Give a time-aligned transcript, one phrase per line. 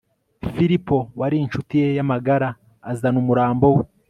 [0.53, 2.47] filipo wari incuti ye y'amagara
[2.91, 3.83] azana umurambo we